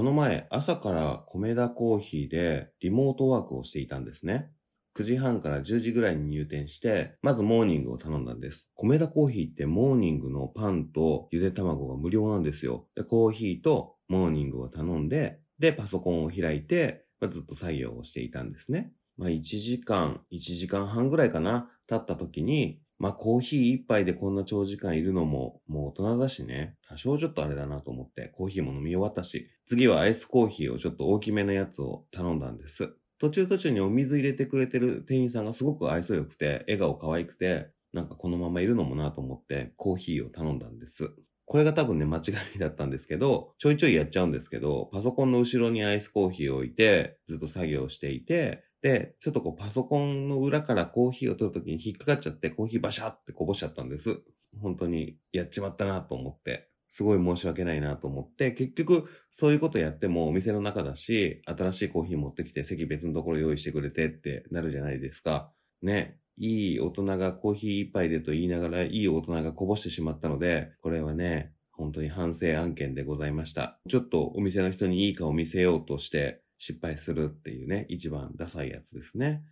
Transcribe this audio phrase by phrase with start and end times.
[0.00, 4.48] この前朝から米田コーヒーでリモートワークをしていたんですね。
[4.96, 8.70] 9時半から10時ぐらいに入店して、まずモーニングを頼んだんです。
[8.76, 12.86] 米田コーヒーってモーニングのパンとゆで卵が無料なんですよ。
[12.96, 18.94] で、コーヒーとモーニングを頼んで、で、パソコンを開いて、ま、ずっと作業をしていたんですね。
[19.18, 32.92] まあ、1時間、1時間半ぐらいかな、経った時に、まあ、コーヒー一杯でこんな長時間いるのも、もう大人だしね、多少ちょっとあれだなと思って、コーヒーも飲み終わったし、次はアイスコーヒーをちょっと大きめのやつを頼んだんです。
[33.18, 41.10] 途中途中にお水入れてくれてる店員さんがすごく愛想良くて、笑顔可愛くて、なんかこのままいるのもなと思ってコーヒーを頼んだんです。
[41.46, 42.20] これが多分ね、間違
[42.54, 54.20] いだったんですけど、ちょいちょいやっちゃうんですけど、パソコンの後ろにアイスコーヒーを置いて、ずっと作業していて、で、ちょっとこうパソコンの裏からコーヒーを取るときに引っかかっちゃって、コーヒーバシャってこぼしちゃったんです。
[54.60, 56.70] 本当にやっちまったなと思って。
[56.92, 65.52] すごい申し訳ないなと思って、結局そういうことやってもお店の中だし、新しいコーヒー持ってきて席別のところ用意してくれてってなるじゃないですか。
[65.82, 66.18] ね。
[66.36, 73.78] いい大人がコーヒー一杯でと言いながら、いい大人がこぼしてしまったので、これはね、本当に反省案件でございました。
[73.88, 79.42] ちょっとお店の人にいい顔見せようとして失敗するっていうね、一番ダサいやつですね。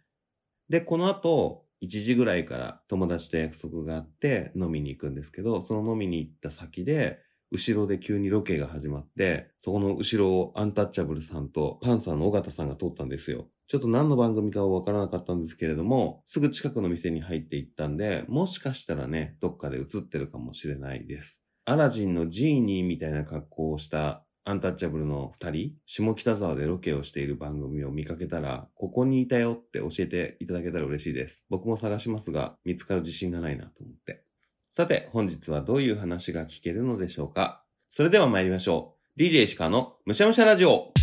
[0.69, 13.49] で、この後、1時ぐらいから友達と約束があって飲みに行くんですけど、その飲みに行った先で、後ろで急にロケが始まって、そこの後ろをアンタッチャブルさんとパンサーの尾形さんが撮ったんですよ。
[13.69, 21.43] ちょっと何の番組かはわからなかったんですけれども、すぐ近くの店に入っていったんで、もしかしたらね、どっかで映ってるかもしれないです。
[21.65, 31.45] アラジンのジーニーみたいな格好をしたアンタッチャブルの二人、下北沢でロケをしている番組を見かけたら、ここにいたよって教えていただけたら嬉しいです。
[31.51, 34.25] 僕も探しますが、見つかる自信がないなと思って。
[34.71, 37.63] さて、本日はどういう話が聞けるのでしょうか？
[37.91, 39.21] それでは参りましょう。
[39.21, 40.95] DJ 石川のむしゃむしゃラジオ。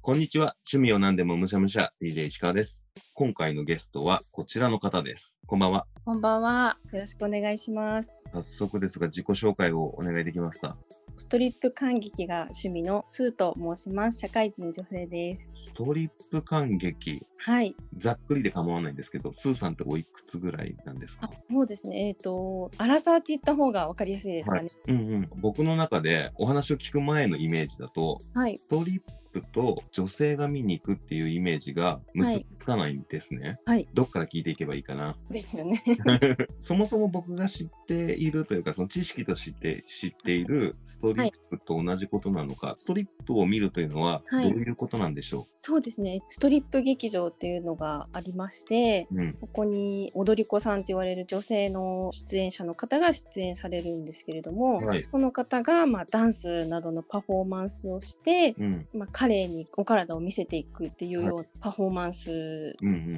[0.00, 0.56] こんにちは。
[0.72, 2.82] 趣味を何でもむしゃむしゃ、DJ 石川です。
[3.14, 5.36] 今回のゲストはこちらの方です。
[5.46, 5.86] こんばんは。
[6.06, 6.78] こんばんは。
[6.92, 8.22] よろしくお願いします。
[8.32, 10.74] 早速ですが、自己紹介をお願いできますか？
[11.18, 14.20] ストリップ感激が趣味のスーと申します。
[14.20, 15.52] 社会人女性です。
[15.54, 17.22] ストリップ感激。
[17.36, 17.76] はい。
[17.98, 21.30] ざっくりで構わないんですけど、スーさんっておいくつぐらいなんですか？
[21.50, 22.08] そうですね。
[22.08, 24.96] えっ、ー、と、アラサーって言った方が分かりやすいですかね、はい。
[24.96, 25.28] うんうん。
[25.36, 28.56] 僕の中でお話を聞く前のイメージだと、はい。
[28.56, 29.00] ストリッ
[29.32, 33.58] プと女性が見に行くっていうイメージが結びつかないんですね。
[33.64, 33.88] はい。
[33.94, 35.16] どっから聞いていけばいいかな？
[35.30, 35.82] ですよね。
[36.60, 46.22] そもそも僕が知っているというか、その知識として知っているストリップと同じことなのか、はい、ストリップを見るというのはどういうことなんでしょう、はい、そうですね。
[46.28, 62.74] ストリップ劇場っていうのがありまして、うん、ここに踊り子さんって言われる女性の出演者の方が出演されるんですけれども、はい、この方がまあダンスなどのパフォーマンスをして、うん、まあ、彼にお体を見せていくっていうようなパフォーマンス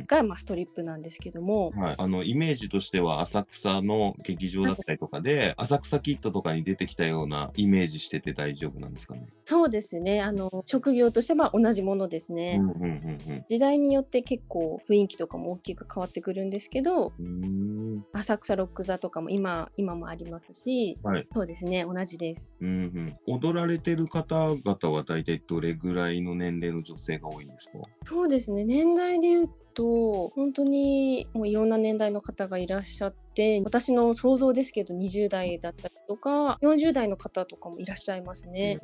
[0.06, 9.26] がまあストリップなんですけども、はい、あのイメージとしては浅草の劇場だったりとかで、浅草キッドとかに出てきたようなイメージしてて大丈夫なんですかね？
[9.46, 10.20] そうですね。
[10.20, 17.12] あの職業としては同じものですね、うん、時代によって結構雰囲気とかも大きく変わってくるんですけど
[18.12, 21.86] 浅草ロック座とかも今今もありますし、はい、そうですね。
[21.88, 27.78] 同じです、うんうん、踊られてる方々は大体どれぐらいの年齢の女性が多いんですか？
[28.04, 28.64] そうですね。
[28.64, 38.78] 年代で言うと本当にもういろんな年代の方がいらっしゃって、私の想像ですけど20代だったりとか40代の方とかもいらっしゃいますね。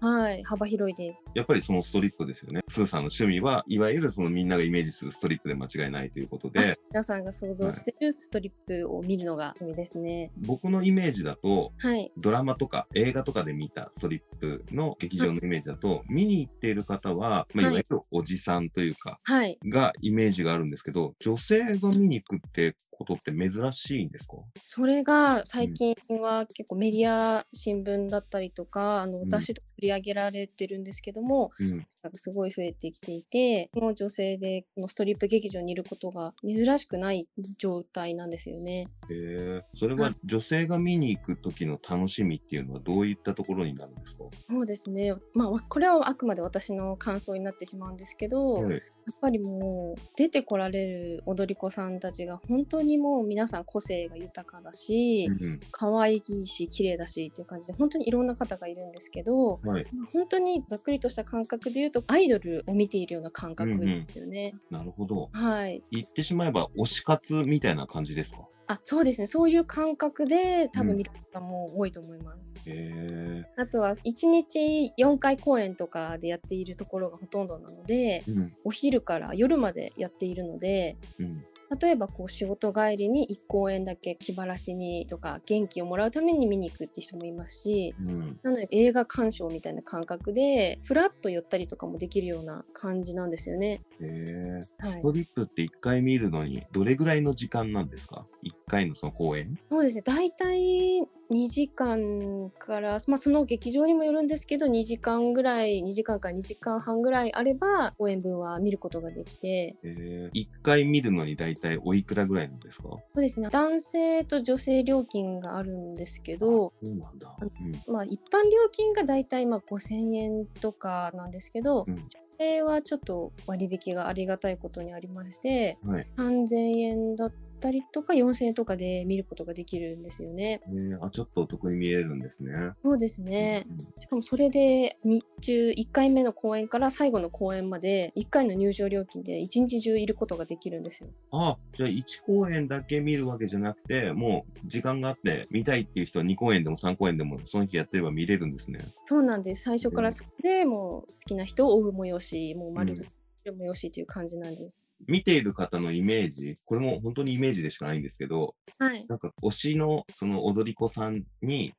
[0.00, 1.24] はい、幅広いです。
[1.34, 2.62] やっぱりそのストリップですよね。
[2.68, 6.78] スーさんの趣味はいわゆるそのみんながイメージするストリップで間違いないということで。
[6.90, 10.30] 皆さんが想像してるストリップを見るのが趣味ですね、はい。
[10.46, 24.34] 僕のイメージだと、はい、ドラマとか映画とかで見たストリップの劇場のイメージだと、はい、見に行っている方は、まあ、いわゆるおじさんというか、はい、がイメージメージがあるんですけど、女性が見に行くってことって珍しいんですか？
[24.64, 31.86] それが最近は結構メディア新聞だったりとか、あの雑誌とか取り上げられてるんですけども、うん、
[32.16, 37.28] すごい増えてきていてもう女性でこのストリップ劇場にいることが珍しくない
[37.58, 38.88] 状態なんですよね。
[39.08, 39.14] へ
[39.60, 39.62] え。
[39.78, 44.24] それは女性が見に行く時の楽しみっていうのはどういったところになるんですか？
[44.50, 45.14] そうですね。
[45.34, 48.80] まあこれはあくまで私の感想になってしまうんですけど、はい、やっ
[49.20, 64.54] ぱりもう出てこられる踊り子さんたちが本当ににもう皆さん個性が豊かだし、うん、可愛いし綺麗だしっていう感じで本当にいろんな方がいるんですけど、はい、本当にざっくりとした感覚で言うとアイドルを見ているような感覚ですよね。
[64.70, 64.78] うん。
[64.78, 65.28] うん、なるほど。
[65.32, 65.82] はい。
[65.90, 68.48] 言ってしまえば推し活みたいな感じですか？
[68.70, 69.26] あそうですね。
[69.26, 72.54] そういう感覚で多分見る方も多いと思います。
[72.66, 81.46] うん、あとは1日4回公演とかでやっているところがほとんどなので、うん、お昼から夜までやっているので、うん、
[81.80, 93.82] 例えばこう仕事帰りに1公演だけ気晴らしにとか元気をもらうために見に行くって人もいますし、うん、なので映画鑑賞みたいな感覚でふらっと寄ったりとかもできるような感じなんですよね。
[94.00, 99.58] へえ、はい、ストリップって1回見るのにどれぐらいの時間なんですか？1回のその公演？
[99.70, 100.02] そうですね。
[100.02, 112.88] 大体2時間から、まあ、その劇場にもよるんですけど2時間ぐらい2時間から2時間半ぐらいあれば公演分は見ることができて、えー、1回見るのに大体おいくらぐらいなんですか？
[112.88, 113.48] そうですね。
[113.50, 121.96] 男性と女性料金があるんですけどそうなんだ、うん、まあ、一般料金が大体まあ5000円とかなんですけど、うん。
[121.96, 122.04] 女
[122.38, 130.62] 性はちょっと割引がありがたいことにありまして、はい、3000円だったりとか4000円とかで見ることができるんですよね。
[130.68, 132.52] えー、あちょっとお得に見えるんですね。
[132.82, 133.64] そうですね。
[133.68, 141.10] うんうん、しかもそれで日中1回目の公演から最後の公演まで1回の入場料金で1日中いることができるんですよ。
[141.32, 148.78] あじゃあ1公演だけ見るわけじゃなくてもう時間があって見たいっていう人は2公演でも3公演でもその日やってれば見れるんですね。
[149.04, 149.64] そうなんです。
[149.64, 150.10] 最初から
[150.42, 154.87] でもう好きな人を追うもよしもう丸、うん、もよしという感じなんです。
[155.06, 161.72] 見ている方のイメージ、これも本当にイメージでしかないんですけど、はい、なんか推しのその踊り子さんに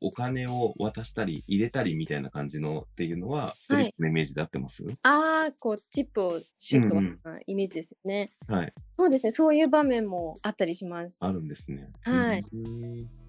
[0.00, 7.12] お金を渡したり入れたりみたいな感じのっていうのは、ストリップのイメージで合ってます、はい、ああ、こうチップをシュートな
[7.46, 8.60] イメージですよね、うんうん。
[8.60, 8.72] はい。
[8.98, 11.18] そうですね、そういう場面もあったりします。
[11.20, 11.88] あるんですね。
[12.02, 12.44] はい。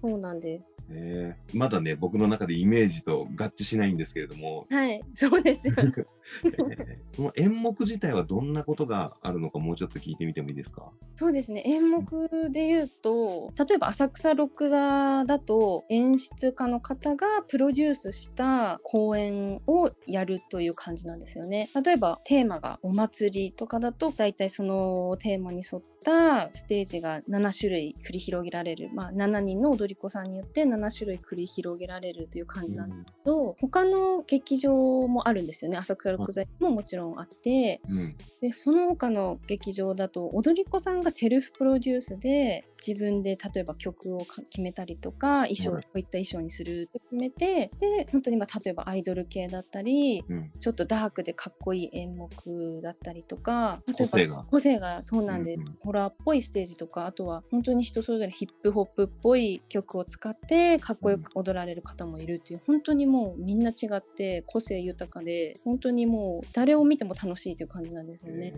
[0.02, 0.76] そうなんです。
[0.90, 4.66] えー、まだね、僕の中でイメージと合致しないんですけれども。
[4.70, 6.06] はい、そうですよ、ねえー、
[7.16, 10.90] その演目自体はどんなことがあるのかもうちょっと聞いてみてもいいですか？
[11.16, 11.62] そうですね。
[11.66, 21.68] 演目で言うと例えば浅草六座だと演出家の方がプロデュースした公演をやるという感じなんですよね。
[21.84, 34.72] 例えばテーマがお祭りとかだと大体そのテーマに沿ったステージが7種類繰り広げられる、まあ、7人の踊り子さんによって7種類繰り広げられるという感じなんですけど、うん、他の劇場
[35.08, 35.76] もあるんですよね。
[35.76, 44.18] 浅草六座ももちろんあって、うん、でその他の劇場だと踊り子さんがセルフプロデュースで自分で例えば曲を
[44.50, 53.80] 決めたりとか衣装こういった衣装にするって決めてで本当にまあ例えばアイドル系だったり、うん、ちょっとダークでかっこいい演目だったりとか
[54.14, 55.02] 例えば個性が。
[55.02, 68.52] そうなんで、うんうん、ホラーっぽいステージとかあとは本当に人それぞれヒップホップっぽい曲を使ってかっこよく踊られる方もいるっていう、本当にもうみんな違って個性豊かで本当にもう誰を見ても楽しいという感じなんですよね。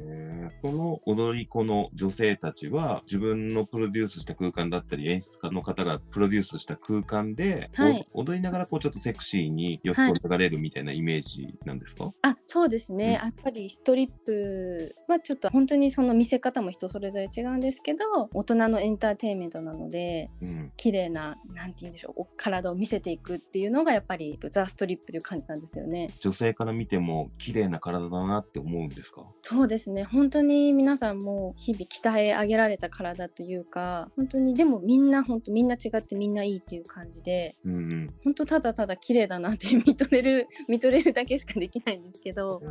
[0.62, 26.10] この踊り子の女性たちは自分のプロデュースした空間だったり演出家の方がプロデュースした空間で、はい、踊りながらこうちょっとセクシーに洋服を流れるみたいなイメージなんですか、はい、あそうですね、うん、やっぱりストリップはちょっと本当にその見せ方も人それぞれ違うんですけど大人のエンターテインメントなので、うん、綺麗ななんて言うんでしょう体を見せていくっていうのがやっぱりザ・ストリップという感じなんですよね。
[26.20, 29.24] 女性から見ても綺麗な体だなって思うんですか？
[29.42, 30.04] そうですね。
[30.04, 42.62] 本当に皆さんも日々鍛え上げられた体というか本当にでもみんな本当みんな違ってみんないいっていう感じで、うんうん、本当ただただ綺麗だなって見とれる 見とれるだけしかできないんですけど。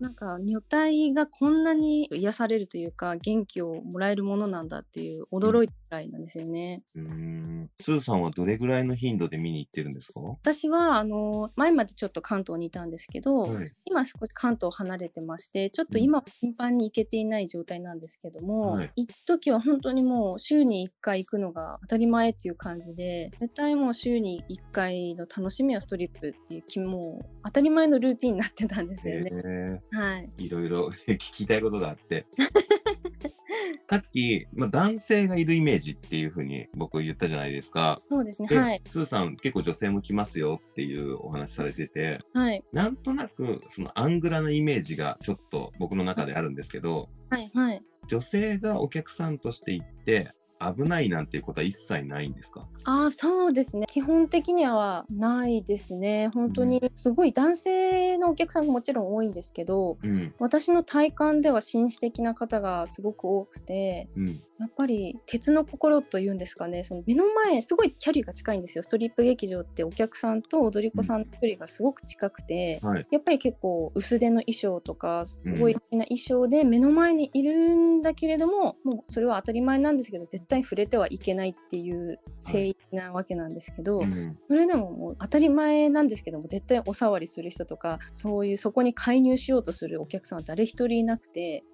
[0.00, 6.82] なんか女体がこんなに癒されるというか元気をもらえるものなんだっていう驚いたぐらいなんですよね。
[6.96, 10.20] うん、スーさんはどれぐらいの頻度で見に行ってるんですか？
[10.20, 29.80] 私はあの前までちょっと関東にいたんですけど、はい、今少し関東離れてましてちょっと今頻繁に行けていない状態なんですけども、はい、一時は本当にもう週に1回行くのが当たり前っていう感じで絶対もう週に1回の楽しみはストリップっていう気も当たり前のルーティンになってたんですよね。
[29.90, 30.30] はい。
[30.38, 32.26] いろいろ 聞きたいことがあって。
[33.88, 38.00] さっき、まあ、男性がいるイメージっていうふうに僕言ったじゃないですか。
[38.10, 38.48] そうですね。
[38.48, 38.82] はい。
[38.84, 42.62] スーさん結構女性も来ますよっていうお話されてて、はい。
[42.72, 47.82] なんとなくそのアングラなイメージがちょっと僕の中であるんですけど、はいはい。
[48.08, 52.62] 女性がお客さんとして行って、危ないなんていうことは一切ないんですか？
[52.84, 53.86] あそうですね。
[53.88, 56.30] 基本的にはないですね。
[56.34, 64.26] 本当にすごい男性のお客さんがもちろん多いんですけど、うん、私の体感では紳士的な方がすごく多くて、うん、
[64.58, 66.82] やっぱり鉄の心というんですかね。
[66.84, 68.82] その目の前すごい距離が近いんですよ。
[68.82, 84.06] ストリップ劇場ってお客さんと踊り子さんの距離がすごく近くて、うんはい、やっぱり結構薄手の衣装とかすごい好きな衣装で目の前にいるんだけれども、もうそれは当たり前なんですけど絶対触れてはいけないっていう聖域なわけなんですけど、はい
[84.48, 91.64] それでももう当たり前なんですけども絶対お触りする人とかそういうそこに介入しようとするお客さんは誰一人いなくて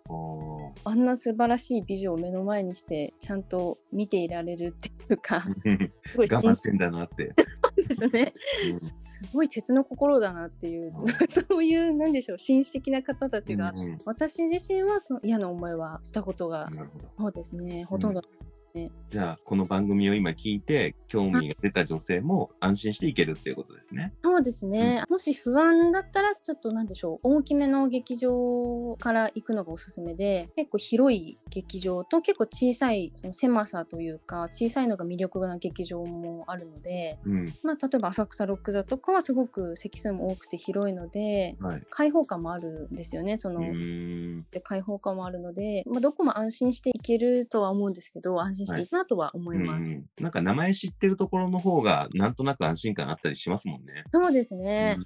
[0.84, 7.32] あんな素晴らしい美女を目の前にしてちゃんと見ていられるっていうかすごい我慢してんだなって。
[7.88, 8.32] ですね、
[8.72, 10.92] うん、すごい鉄の心だなっていう、
[11.48, 16.68] そういうなんでしょう紳士的な方たちが、うんうん、私自身はその嫌な思いはしたことが
[17.18, 17.84] そうですね。
[17.84, 18.22] ほとんど
[18.74, 18.90] ね。
[19.10, 24.14] じゃあ、この番組を今聞いて、興味が出た女性も安心していけるっていうことですね。
[24.24, 25.02] そうですね。
[25.08, 43.38] うん、もし不安だったら、ちょっとなんでしょう、大きめの劇場から行くのがおすすめで、結構広い劇場と結構小さい、その狭さというか、小さいのが魅力な劇場もあるので、うん、まあ、例えば浅草ロック座とかはすごく席数も多くて広いので、はい、開放感もあるんですよね。
[43.38, 43.60] その、
[44.50, 48.84] で開放感もあるので、まあ、どこも安心していけるとは思うんですけど、安心してい。
[48.84, 49.88] いなとは思います。
[49.88, 54.04] はい、なんか名前知ってるところの方がなんとなく安心感あったりしますもんね。
[54.12, 54.96] そうですね。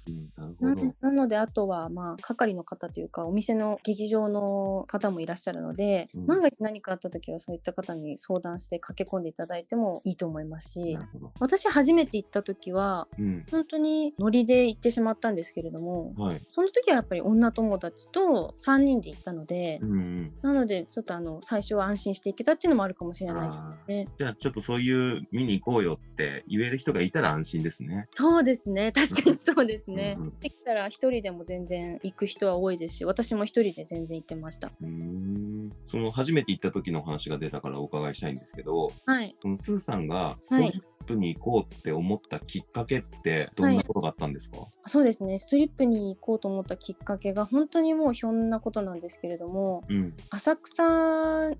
[0.59, 10.97] うん、ななのであとはまあ係の方というかお店の劇場の方もいらっしゃるので、うん、万が一何かあった時はそういった方に相談して駆け込んでいただいてもいいと思いますし、
[11.39, 23.46] 私初めて行った時は、うん、本当にノリで行ってしまったんですけれども、はい、その時はやっぱり女友達と3人で行ったので、うんうん、なのでちょっとあの最初は安心して行けたっていうのもあるかもしれない
[23.87, 24.05] ね。
[24.17, 28.07] じゃあちょっとそういう見に行こうよって言える人がいたら安心ですね。
[28.13, 28.91] そうですね。
[28.91, 30.13] 確かにそうですね。
[30.17, 34.71] うんうん、できたら一人でも全然行く人は多いですし、私も一人で全然行ってました。
[34.81, 45.37] うんその初めて行った時の話が出たからお伺いしたいんですけど、はい、そのスーさんが少しプに行こうって思ったきっかけってどんなことがあったんですか、はい、そうですね。
[45.37, 50.83] ストリップに行こうと思ったきっかけが本当にもうひょんなことなんですけれども、うん、浅草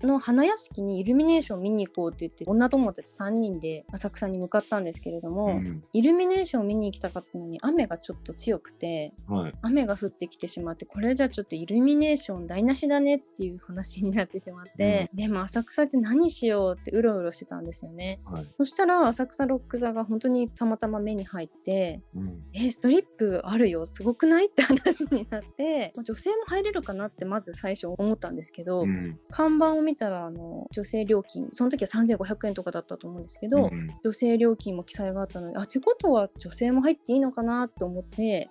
[0.02, 24.46] の花屋敷にイルミネーション見に行こうって言って女友達3人で浅草に向かったんですけれども、うん、イルミネーションを見に行きたかったのに雨がちょっと強くて、はい、雨が降ってきてしまってこれじゃちょっとイルミネーション台無しだねっていう話になってしまって、うん、でも浅草って何しようってうろうろしてたんですよね、はい、そしたら浅草ロック座が本当にたまたま目に入って、うん、えストリップあるよすごくない？
[24.46, 38.50] って話になって 女性も入れるかなってまず最初思ったんですけど、うん、看板を見たらあの女性料金その時は3500円とかだったと思うんですけど、うん、女性料金も記載があったのであってことは女性も入っていいのかなと思って、はい、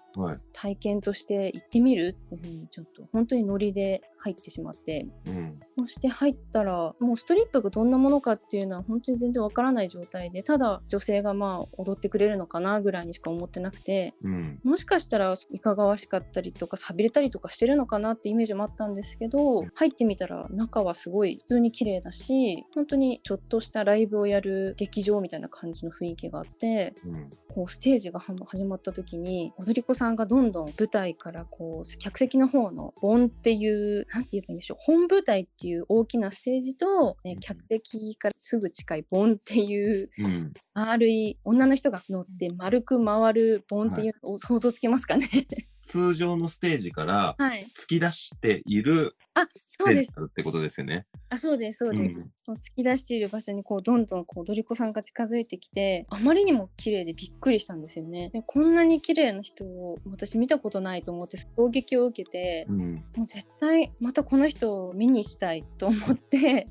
[0.53, 34.77] 体験として行ってみるっていうふうにちょっと本当にノリで入ってしまって、うん、そして入ったらもうストリップがどんなものかっていうのは本当に全然わからない状態でただ女性がまあ踊ってくれるのかなぐらいにしか思ってなくて、うん、もしかしたらいかがわしかったりとか寂れたりとかしてるのかなってイメージもあったんですけど入ってみたら中はすごい普通に綺麗だし本当にちょっとしたライブをやる劇場みたいな感じの雰囲気があって、うん、こうステージが始まった時に踊り子さんがどんどん舞台からこう客席の方のボンっていう何て言えばいいんでしょう。
[34.79, 45.27] 本舞台っていう大きなステージと、ね、客席からすぐ近いボンっていう、うん、 丸い女の人が乗って丸く回るボンっていうのを想像つけますかね、
[45.87, 51.05] 通常のステージから突き出しているあそうですってことですよね。
[51.29, 58.29] あそうですそうです、うん、突き出している場所にこうどんどんこう踊り子さんが近づいてきてあまりにも綺麗でびっくりしたんですよね。
[58.33, 66.65] でこんなに綺麗な人を私見たことないと思って衝撃を受けて、うん、もう絶対またこの人を見に行きたいと思って。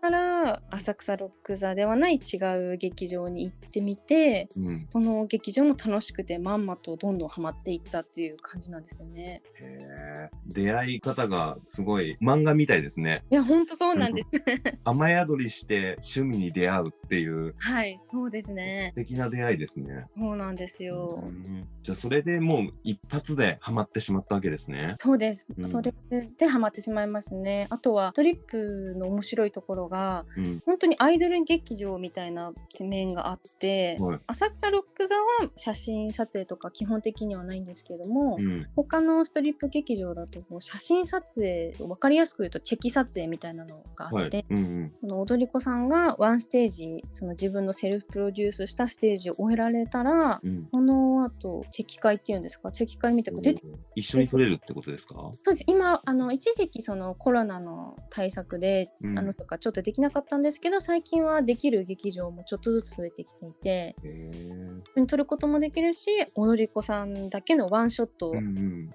[0.00, 2.36] から浅草ロック座ではない違
[2.72, 9.42] う劇場に行ってみて、うん、その劇場も楽しくてまんまとどんどんハマっていったっていう感じなんですよね。
[9.62, 13.24] へ出会い方がすごい漫画みたいですね。
[13.30, 14.28] いや本当そうなんです。
[14.84, 18.92] 雨宿りして趣味に出会うっていうはいそうですね。
[18.96, 20.06] 素敵な出会いですね。
[20.18, 21.24] そうなんですよ。
[21.82, 24.96] じゃあそれでもう一発でハマってしまったわけですね。
[24.98, 25.46] そうです。
[25.56, 25.92] うん、それ
[26.38, 27.66] でハマってしまいますね。
[27.70, 44.46] あとはトリップの面白いところ場が、うん、本当にアイドル劇場みたいな面があって、はい、浅草ロック座は写真撮影とか基本的にはないんですけども、うん、他のストリップ劇場だと写真撮影分かりやすく言うとチェキ撮影みたいなのがあって、はい。
[44.50, 52.70] うんうん、この踊り子さんがワンステージその自分のセルフプロデュースしたステージを終えられたら、うん、この後チェキ会っていうんですか？
[52.70, 53.62] チェキ会みたいな出て
[53.94, 55.14] 一緒に撮れるってことですか？
[55.14, 55.64] そうです。
[55.66, 63.96] 今あの一時期そのコロナの対策で、うん、あのとかちょっとできなかったんですけど最近はできる劇場もちょっとずつ増えてきていて
[65.06, 68.32] 撮ることもできるし踊り子さんだけのワンショット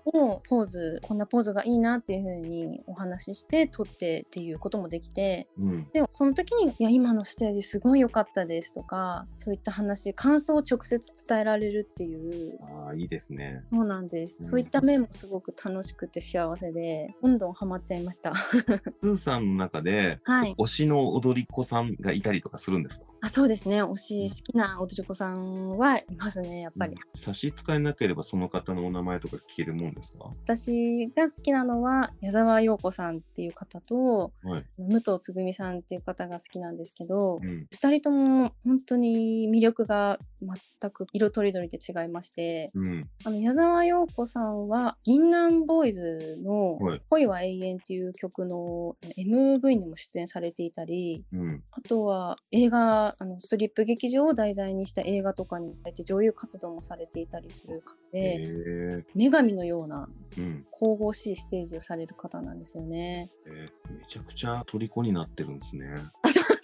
[0.05, 12.59] をポーズ、うんうん、こんなポーズがいいなっていうふうにお話しして撮ってっていうこともできて、うん、でもその時に「いや今のステージすごい良かったです」とかそういった話感想を直接伝えられるっていう
[12.89, 13.63] あいいですね。
[13.71, 18.33] そうなんです、うん、そういった面もすごく楽しくて幸せでどんどんハマっちゃいました。
[18.43, 23.05] スーさんの中で、はい、推しの踊り子さんがいたりとかするんですか？
[23.21, 23.81] あそうですね。
[23.81, 30.25] 推し好きな踊り子さんはいますねやっぱり、うん、差し支えなければその方のお名前とか聞けるもんですか？
[30.45, 46.77] 私が好きなのは矢沢陽子さんっていう方と、はい、武藤つぐみさんっていう方が好きなんですけど、うん、2人とも本当に魅力が全く色とりどりで違いまして、うん、あの矢沢陽子さんは銀杏ボーイズの
[47.09, 63.31] 「恋は永遠」っていう曲の MV にも出演されていたり、うん、あとは映画あのストリップ劇場を題材にした映画とかにて女優活動もされていたりする方で女神のような神々しいステージをされる方なんですよね。
[63.45, 65.95] えー、めちゃくちゃ虜になってるんですね。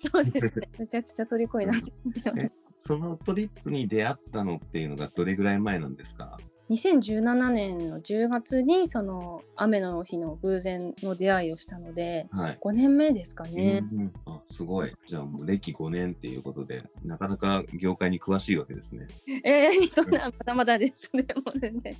[0.01, 0.70] そうですね。
[0.79, 2.51] めちゃくちゃ虜になってる。
[2.79, 6.38] そのストリップに出会ったのっていうのがどれぐらい前なんですか？
[6.70, 14.94] 2017年の10月にその雨の日の偶然の出会いをしたので、はい、5年目ですかね、うん、あすごい。
[15.08, 19.08] じゃあもう歴5年っていうことでなかなか業界に詳しいわけですね。
[19.44, 21.94] えー、そんなまだまだですね もう全然。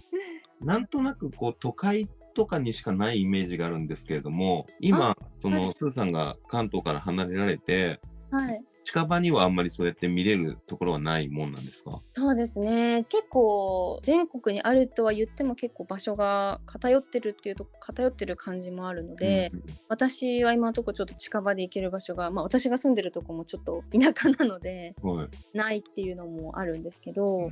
[0.62, 8.00] なんとなくこう都会とかにしかないイメージがあるんですけれども今その、はい、スーさんが関東から離れられて、
[8.30, 12.00] はい、近場にはあんまりそうやって見れるところはないもんなんですか？
[12.14, 13.06] そうですね。
[13.08, 27.44] 結構全国にあるとは言っても結構場所が偏ってるっていうと偏ってる感じもあるので、うん私は今のところちょっと近場で行ける場所が、まあ、私が住んでるとこもちょっと 田舎なので、はい、ないっていうのもあるんですけど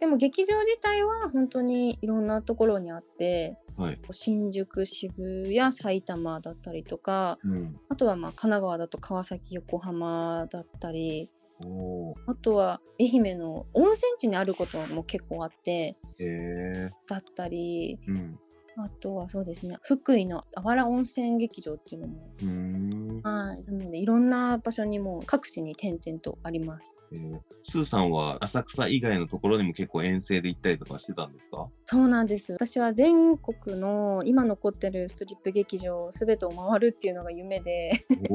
[0.00, 11.28] でも劇場自体は本当にいろんなところにあってはい、新宿渋谷埼玉だったりとか、うん、あとはまあ神奈川だと川崎横浜だったり
[12.26, 15.96] あとは愛媛の温泉地にあることも結構あって
[17.08, 18.38] だったり、うん、
[18.76, 27.32] あとはそうですね福井のあわら温泉劇場っていうのもはいなのでいろんな場所にも各地に点々とあります、えー、
[27.70, 31.68] スーさんは浅草以外のところにも結構遠征で行ったりとかしてたんですか？
[31.84, 32.52] そうなんです。
[32.52, 37.92] 私は全国の今残ってるストリップ劇場すべてを回るっていうのが夢で。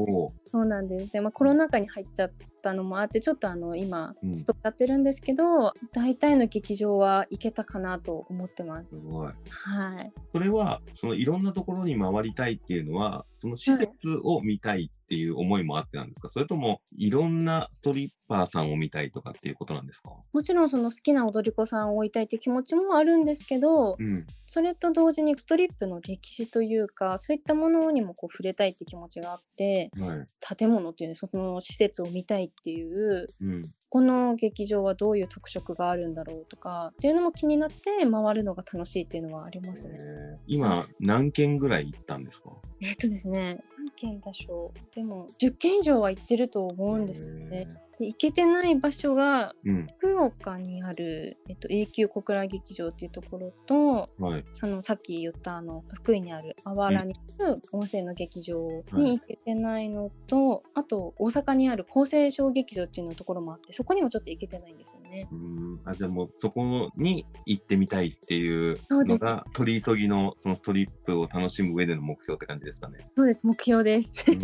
[0.50, 1.12] そうなんです。
[1.12, 8.96] で、まあ、コロナ禍に入っちゃったのもあってちょっとあの今ストップやってるんですけど、うん、大体の劇場は行けたかなと思ってます。
[8.96, 9.32] すごい。
[9.50, 10.12] はい。
[10.32, 20.12] それは、そのいろんなところに回りたいっていうのは、その施設を見たいっていう思いもあってなんですか、はい、それとも、いろんなストリッパーさんを見たいとかっていうことなんですか？
[20.32, 39.98] もちろんその好きな踊り子さんを追いたいって気持ちもあるんですけど、うん、それと同時にストリップの歴史というかそういったものにもこう触れたいって気持ちがあって、はい、建物っていうねその施設を見たいっていう、うん、この劇場はどういう特色があるんだろうとかっていうのも気になって回るのが楽しいっていうのはありますね。
[40.46, 42.50] 今、何件ぐらい行ったんですか？
[42.80, 44.94] えっとですね何件でしょう。
[44.94, 47.66] でも10件以上は行ってると思うんですよね。
[48.00, 58.56] で行けてない場所が、うん、福岡にある、えっと、永久小倉劇場っていうところと、はい、そのさっき言ったあの福井にあるあわらにある温泉の劇場
[58.94, 65.28] に行けてないのと、はい、あと大阪にある厚生省劇場っていうのところもあってそこにもちょっと行けてないんですよね。
[65.30, 65.80] うん。
[65.84, 73.10] あじゃあもうそこに行ってみたいっていうのが取り急ぎのそのストリップを楽しむ上での目標って感じですかね。
[73.14, 73.46] そうです。
[73.46, 74.24] 目標です。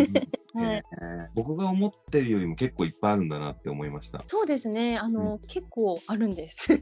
[0.56, 4.24] はい、えー、僕が思ってるよりも結構いっぱいあるんだなって思いました。
[4.26, 4.96] そうですね。
[4.96, 6.80] あの、うん、結構あるんです。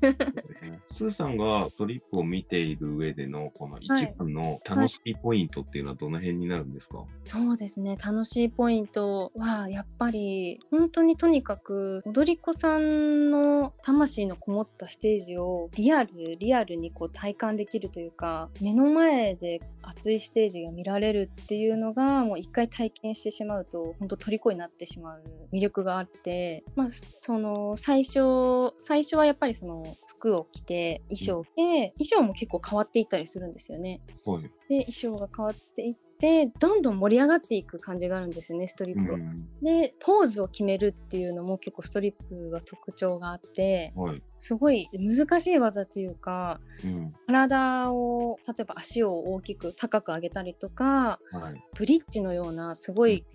[0.90, 7.96] スーさんがトリップを見ている上でのこの一番の楽しいポイントっていうのはどの辺になるんですか、はいはい、そうですね。
[7.96, 34.00] 楽しいポイントはやっぱり本当にとにかく踊り子さんの魂のこもったステージをリアルリアルにこう体感できるというか目の前で熱いステージが見られるっていうのがもう一回体験してしまうと本当虜になってしまう魅力があって、まあ、その最初最初はやっぱりその服を着て衣装を着て、衣装も結構変わっていったりするんですよね。
[34.24, 34.50] はい、で
[34.86, 39.12] 衣装が変わっていってどんどん盛り上がっていく感じがあるんですよねストリップ。
[39.12, 39.18] は。
[39.18, 53.26] うん、でポーズを決めるっていうのも結構ストリップは特徴があって、はい、すごい難しい技というか、うん、体を例えば足を大きく高く上げたりとか、はい、ブリッジのようなすごい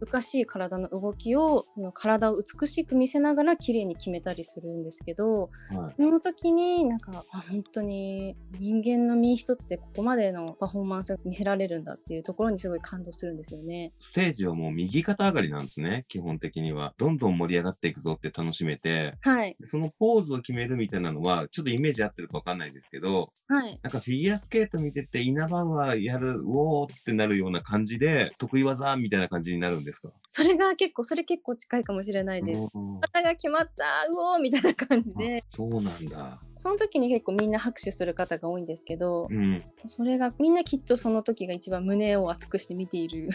[0.00, 13.92] 難しい体の動きをその体を美しく見せながら綺麗に決めたりするんですけど、はい、その時になんかあ本当に人間の身一つでここまでのパフォーマンスが見せられるんだっていうところにすごい感動するんですよね。
[14.00, 16.94] ステージはもう右肩上がりなんですね基本的には。
[16.98, 30.10] どんどん盛り上がっていくぞって楽しめて、はい、そのポーズを決めるみたいなのはちょっとイメージ合ってるかわかんないですけど、はい、なんかフィギュアスケート見てて稲葉はやるうおーってなるような感じで得意技みたいな感じになるんですか？
[30.28, 32.60] それが結構それ結構近いかもしれないです。
[33.00, 35.44] 型が決まったうおーみたいな感じで。
[35.50, 36.40] そうなんだ。
[36.56, 43.28] その時に結構みんな拍手する方が多いんですけど、うん、それがみんなきっとその時が一番胸を熱くして見ている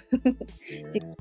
[0.92, 1.16] 時間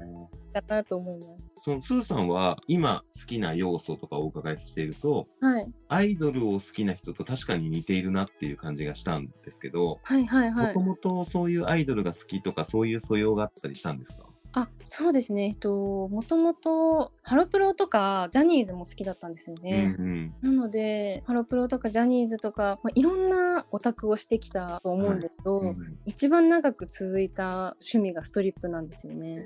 [0.53, 1.47] だなと思います。
[1.63, 10.75] そのスーさんは今好きな要素とかお伺いしていると、はい、アイドルを好きな人と確かに似ているなっていう感じがしたんですけど、はいはいはい。
[10.75, 14.30] もともとそういうアイドルが好きとかそういう素養があったりしたんですか？
[14.53, 15.47] あ、そうですね。
[15.47, 19.95] えっと、もともとハロプロとかジャニーズも好きだったんですよね。
[19.99, 29.45] うんうん、なので、ハロプロとかジャニーズとか、まあ、いろんなオタクをしてきたと思うんですけど、はいうん、一番長く続いた趣味がストリップなんですよね。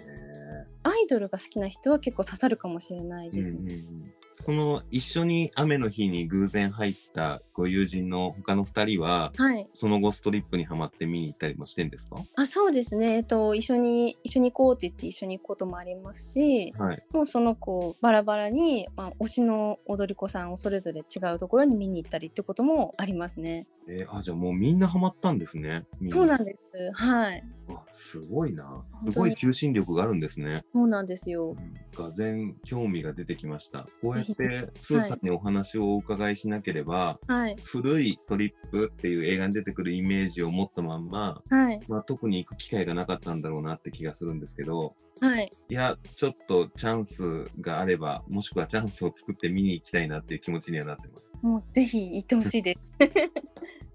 [0.82, 3.60] アイドルが好きな人は結構刺さるかもしれないですね。
[3.60, 12.16] うんうんこの一緒に雨の日に偶然入ったご友人の他の2人は、はい、その後ストリップにはまって見に行ったりもしてんですか？
[12.36, 23.66] あそうですね、えっと、一緒に一緒に行こうって言って一緒に行くこともありますし、はい、もうその子バラバラに、まあ、推しの踊り子さんをそれぞれ違うところに見に行ったりってこともありますね。
[23.88, 25.84] えー、あじゃあもうみんなハマったんですね。
[26.10, 26.60] そうなんです。
[26.92, 27.44] はい。
[27.68, 28.84] あすごいな。
[29.10, 30.64] すごい求心力があるんですね。
[30.72, 31.50] そうなんですよ。
[31.50, 33.86] うん、がぜ興味が出てきました。
[34.02, 51.34] こうやって スーさんにお話をお伺いしなければ、はい、古いストリップっていう映画に出てくるイメージを持ったまんま、はい、まあ、特に行く機会がなかったんだろうなって気がするんですけど、はい、いや、ちょっとチャンスがあれば、もしくはチャンスを作って見に行きたいなっていう気持ちにはなってます。
[51.40, 52.90] もうぜひ行ってほしいです。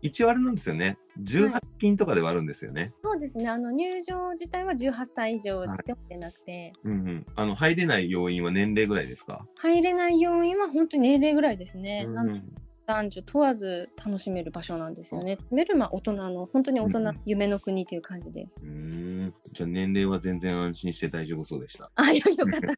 [0.02, 0.98] 一応あれなんですよね。
[1.22, 2.82] 18金とかではあるんですよね。
[2.82, 3.50] はい、そうですね。
[3.50, 5.76] あの入場自体は18歳以上では
[6.20, 7.26] なくて、はい、うんうん。
[7.36, 9.46] あの入れない要因は年齢ぐらいですか？
[9.58, 12.06] 入れない要因は本当に年齢ぐらいですね。
[12.08, 12.44] うん、
[12.86, 15.38] 男女問わず楽しめる場所なんですよね。
[15.52, 18.62] メルマ大人の本当に大人、うん、夢の国という感じです。
[18.64, 19.34] うん。
[19.52, 21.92] じゃあ年齢は全然安心して大丈夫そうでした。
[21.96, 22.70] あ、よよかった。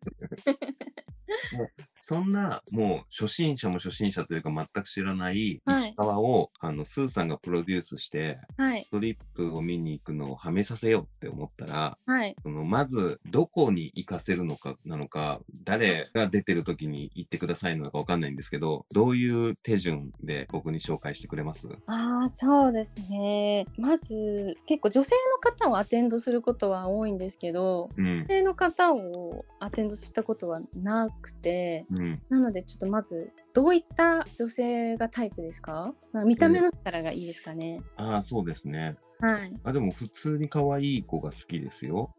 [2.02, 21.68] そんな、もう初心者も初心者というか全く知らない石川を、はい、あの、スーさんがプロデュースして、はい、ストリップを見に行くのをはめさせようって思ったら、はい、そのまず、どこに行かせるのかなのか、誰が出てる時に行ってくださいのかわかんないんですけど、どういう手順で僕に紹介してくれます？
[21.86, 23.66] ああ、そうですね。
[23.78, 38.96] まず、結構女性の方をアテンドすることは多いんですけど、うん、女性の方をアテンドしたことはなくて、うん、なのでちょっとまずどういった女性がタイプですか、まあ、見た目のからがいいですかね、ああそうですね。
[39.22, 39.54] はい。
[39.64, 42.14] あでも普通に可愛い子が好きですよ。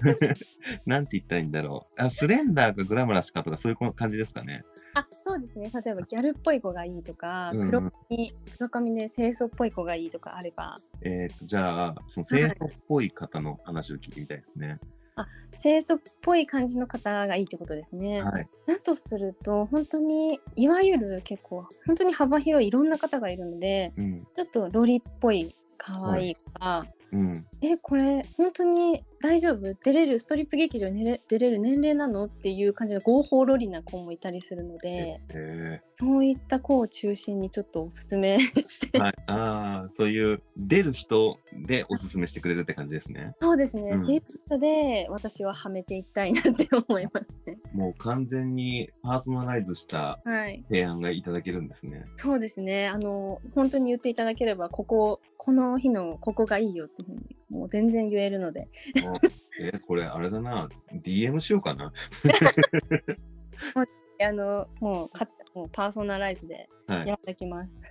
[0.86, 2.02] なんて言ったらいいんだろう。
[2.02, 4.60] あスレンダーかグラマラスかとかそういう感じですかね。
[4.94, 5.70] あそうですね。
[5.84, 10.78] 例えばギャルっぽい子がいいとか、うん、黒髪黒髪で清楚っぽい子がいいとかあれば。
[11.02, 14.78] えっ、ー、とじゃあその清楚っぽい方の話を聞いてみたいですね、はい
[15.20, 18.22] あ清楚っぽい感じの方がいいってことですね。
[18.22, 29.74] はい、だとすると本当にいわゆる結構本当に幅広いいろんな方がいるので、うん、ちょっとロリっぽい可愛いか、はい、うん、えこれ本当に大丈夫？
[29.74, 30.18] 出れる？
[30.18, 32.24] ストリップ劇場に出れる年齢なの？
[32.24, 35.20] っていう感じの合法ロリな子もいたりするので、
[35.94, 43.34] そういった子を中心にちょっとおすすめして、はい、ああそういう出る人でおすすめしてくれるって感じですね。
[43.40, 47.58] そうですね、うん、出る人で私ははめていきたいなって思いますね。
[47.74, 50.20] もう完全にパーソナライズした
[50.68, 52.88] 提案がいただけるんですね、はい、そうですね。
[52.88, 58.68] あの本当に言っていただければこここの日のここがいいよっていうふうにもう全然言えるので。
[59.60, 60.68] えこれあれだな、
[61.02, 61.92] DM しようかな。
[64.20, 65.28] あのもうか
[65.72, 66.68] パーソナライズで
[67.06, 67.82] やってきます。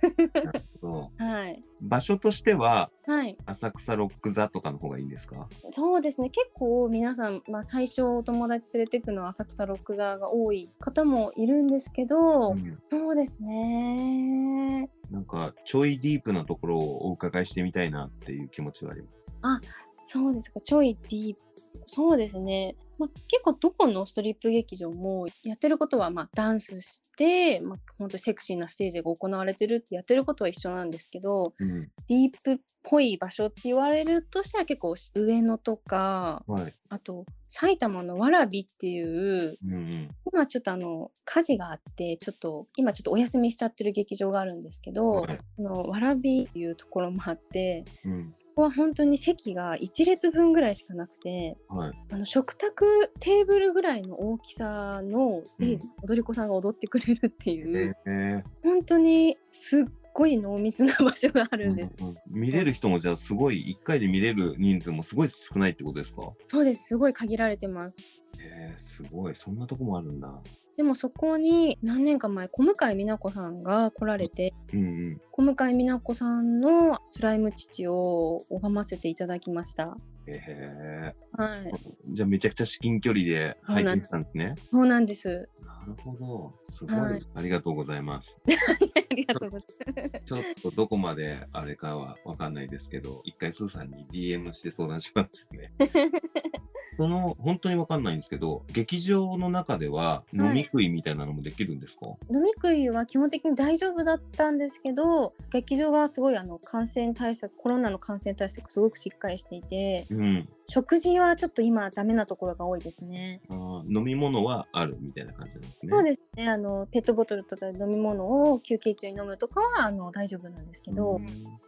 [0.82, 5.48] はい、はい、場所としては、はい、浅草ロック座とかの方がいいんですか？
[5.70, 6.30] そうですね。
[6.30, 19.36] 結構皆さん、まあ、最初お友達連れてくのは浅草ロック座が多い方もいるんですけど、うん、そうですねなんかちょいディープなところをお伺いしてみたいなっていう気持ちはあります。
[19.42, 19.60] あ
[20.00, 20.60] そうですか。
[20.60, 21.40] ちょいディープ。
[21.86, 22.76] そうですね。
[22.98, 52.84] まあ、結構どこのストリップ劇場もやってることはまあダンスして、まあ、本当にセクシーなステージが行われてるってやってることは一緒なんですけど、うん、ディープっぽい場所って言われるとしては結構上野とか、はい、あと埼玉の蕨っていう、うんうん、今ちょっとあの火事があってちょっと今ちょっとお休みしちゃってる劇場があるんですけど、はい、あの蕨っていうところもあって、うん、そこは本当に席が1列分ぐらいしかなくて、はい、あの食卓
[53.20, 61.96] テーブルぐらいの大きさのステージ、うん、踊り子さんが踊ってくれるっていう、えー、本当にすっごい濃密な場所があるんです。
[62.26, 66.32] 見れる人もじゃあすごい1回で見れる人数もすごい少ないってことですか？
[66.46, 68.22] そうですすごい限られてます。
[68.40, 70.32] えー、すごいそんなとこもあるんだ。
[70.76, 79.96] でもそこに何年か前小向井美奈子さんが来られて、うんうん、小向井美奈子さんのスライム父を拝ませていただきました。
[80.32, 81.14] へえ。
[81.32, 81.72] はい。
[82.08, 84.54] じゃあめちゃくちゃ至近距離で拝見したんですね。
[84.70, 85.48] そうなんです。
[85.64, 86.54] なるほど。
[86.64, 86.98] すごい。
[86.98, 88.38] はい、ありがとうございます。
[88.48, 90.24] ありがとうございます。
[90.24, 95.72] ちょっとどこまであれかはわかんないですけど、一回スーさんに DM して相談しますね。
[96.98, 113.40] その、本当にわかんないんですけど、劇場の中では飲み食いみたいなのもできるんですか、はい、飲み食いは基本的に大丈夫だったんですけど、劇場はすごいあの感染対策、コロナの感染対策すごくしっかりしていて、うん、食事はちょっと今ダメなところが多いですね。
[113.48, 115.90] あ飲み物はあるみたいな感じなんですね。
[115.90, 116.48] そうですね。
[116.48, 121.20] あのペットボトルとか飲み物を休憩中に飲むとかはあの大丈夫なんですけど、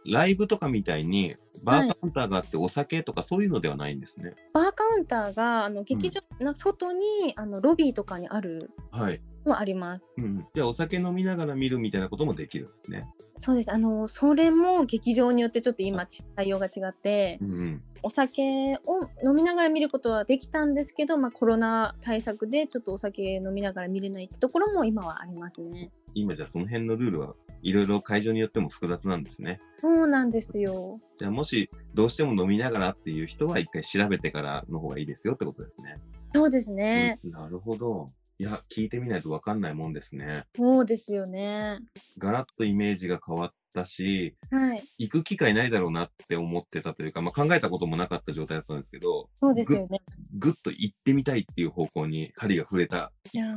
[0.05, 4.33] ライブとかみたいにバーカウンターがあってお酒とかそういうのではないんですね。
[4.53, 8.71] バーカウンターがあの劇場の外に、あのロビーとかにある。
[8.91, 9.21] はい。
[9.45, 10.45] もあります、うん。
[10.53, 13.01] じゃあお酒飲みながら見るみたいなこともできるんですね。
[13.35, 13.71] そうです。
[13.71, 25.91] あのそれも劇場によってちょっと今対応が違って、うんうん、お酒を飲みながら見ることはできたんですけど、まあコロナ対策でちょっとお酒飲みながら見れないってところも今はありますね。
[26.13, 29.59] 今じゃあその辺のルールはいろいろ会場によっても複雑なんですね。
[29.79, 30.99] そうなんですよ。
[31.17, 35.97] じゃあもしどうしても飲みながらっていう人は一回調べてからの方がいいですよってことですね。
[36.33, 37.19] そうですね。
[37.23, 38.07] うん、なるほど。
[38.39, 40.45] いや、聞いてみないとわかんないもんですね。
[40.55, 41.79] そうですよね。
[42.17, 50.01] ガラッとイメージが変わったし、はい、行く機会ないだろうなって思ってたというか、まあ、考えたこともなかった状態だったんですけど、そうですよね。
[50.37, 53.11] ぐっと行ってみたいっていう方向に針が触れた、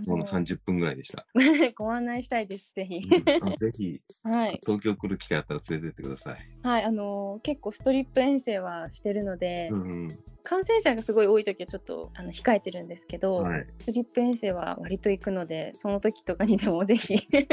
[0.06, 1.26] この30分ぐらいでした。
[1.76, 2.96] ご案内したいです、ぜひ。
[2.96, 6.38] うん、ぜひ、 はい、東京来る機会あったら連れてってください。
[6.62, 17.16] はい、あのー、結構ストリップ遠征はしてるので、うんうん、感染者がすごい多い時はちょっとあの控えてるんですけど、はい、ストリップ遠征は割と行くので、その時とかにでもぜひ。
[17.16, 17.48] ぜ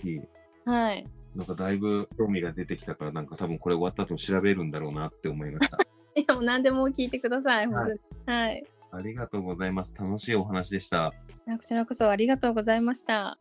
[0.00, 0.20] ひ。
[0.64, 1.04] はい。
[1.34, 5.78] なんかだいぶ興味が出てきたから、なんか多分これ終わった後調べるんだろうなって思いました。
[6.16, 8.00] いや、もう何でも聞いてください、本当に。
[8.26, 8.66] はい。
[8.90, 9.94] ありがとうございます。
[9.96, 11.12] 楽しいお話でした。
[11.46, 13.38] こちらこそありがとうございました。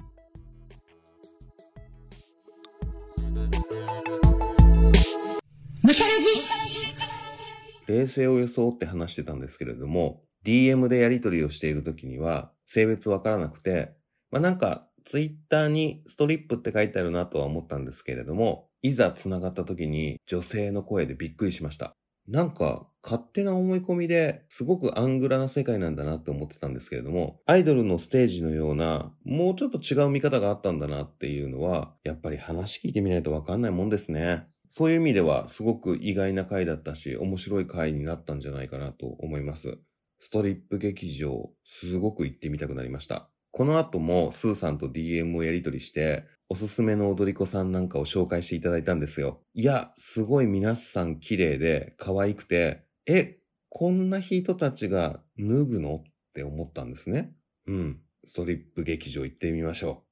[7.87, 13.95] 冷静を装って話してたんですけれども、DM でやり取りをしているときには、性別わからなくて、
[14.29, 21.95] まあなんかツイッターにストリップって書いてあるなとは思ったんですけれども、いざ繋がった時に女性の声でびっくりしました。
[22.27, 34.45] なんか勝手な思い込みですごくアングラな世界なんだなって思ってたんですけれども、アイドルのステージのようなもうちょっと違う見方があったんだなっていうのは、やっぱり話聞いてみないとわかんないもんですね。
[34.69, 39.79] そういう意味ではすごく意外な回だったし、面白い回になったんじゃないかなと思います。
[40.19, 43.31] ストリップ劇場、すごく行ってみたくなりました。
[43.51, 49.41] この後もスーさんと DM をやり取りして、おすすめの踊り子さんなんかを紹介していただいたんですよ。
[49.53, 55.97] いや、すごい皆さん綺麗で可愛くて、え、こんな人たちが脱ぐの？
[55.97, 57.33] って思ったんですね。
[57.67, 58.01] うん。
[58.23, 60.03] ストリップ劇場行ってみましょ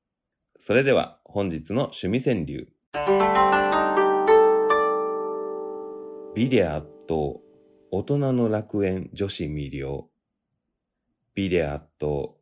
[0.56, 0.62] う。
[0.62, 2.67] それでは本日の趣味川柳。
[6.36, 7.41] ビデアと
[7.91, 10.10] 大人の楽園女子魅了。
[11.34, 12.37] ビデアと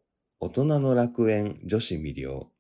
[0.45, 2.51] 大人の楽園女子魅了。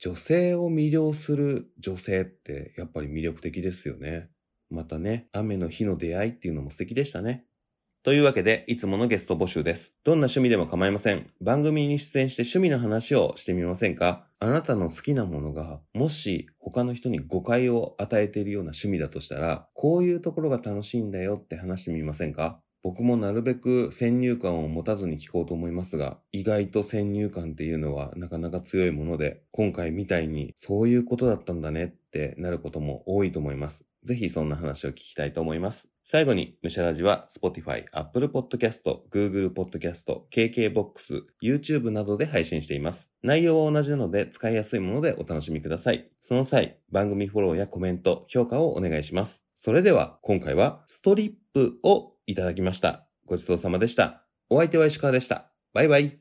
[0.00, 4.28] 女性を魅了する女性ってやっぱり魅力的ですよね。
[4.70, 7.44] またね、雨の日の出会いっていうのも素敵でしたね。
[8.02, 9.94] というわけで、いつものゲスト募集です。
[10.02, 11.30] どんな趣味でも構いません。
[11.40, 33.84] 番組に出演して趣味の話をしてみませんかあなたの好きなものが、もし他の人に誤解を与えているような趣味だとしたら、こういうところが楽しいんだよって話してみませんか僕もなるべく先入観を持たずに聞こうと思いますが、意外と先入観っていうのはなかなか強いもので、今回みたいにそういうことだったんだねってなることも多いと思います。
[34.02, 35.88] ぜひそんな話を聞きたいと思います。
[36.02, 43.12] 最後に、ムシャラジは Spotify、Apple Podcast、Google Podcast、KKBOX、YouTube などで配信しています。
[43.22, 46.10] 内容は同じなので使いやすいものでお楽しみください。
[46.20, 49.44] その際、番組フォローやコメント、評価をお願いします。
[49.54, 53.06] それでは、今回はストリップをいただきました。
[53.26, 54.24] ごちそうさまでした。
[54.50, 55.52] お相手は石川でした。
[55.72, 56.18] バイバイ。